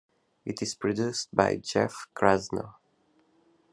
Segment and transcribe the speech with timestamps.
[0.45, 2.73] It is produced by Jeff Krasno.